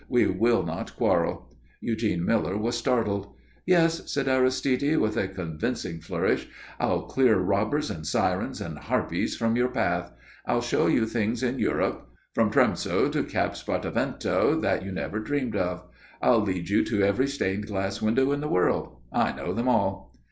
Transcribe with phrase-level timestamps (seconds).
[0.09, 1.47] We will not quarrel."
[1.79, 3.35] Eugene Miller was startled.
[3.67, 6.47] "Yes," said Aristide, with a convincing flourish.
[6.79, 10.11] "I'll clear robbers and sirens and harpies from your path.
[10.47, 15.55] I'll show you things in Europe from Tromsö to Cap Spartivento that you never dreamed
[15.55, 15.83] of.
[16.19, 18.97] I'll lead you to every stained glass window in the world.
[19.13, 20.17] I know them all."